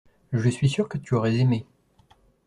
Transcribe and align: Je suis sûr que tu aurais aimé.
Je 0.33 0.49
suis 0.49 0.67
sûr 0.67 0.89
que 0.89 0.97
tu 0.97 1.13
aurais 1.13 1.35
aimé. 1.35 1.63